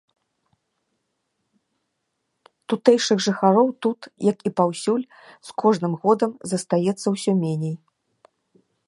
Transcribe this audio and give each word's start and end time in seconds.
Тутэйшых 2.73 3.17
жыхароў 3.25 3.67
тут, 3.87 3.99
як 4.31 4.37
і 4.51 4.53
паўсюль, 4.61 5.05
з 5.51 5.53
кожным 5.65 5.93
годам 6.07 6.31
застаецца 6.55 7.07
ўсё 7.19 7.31
меней. 7.43 7.75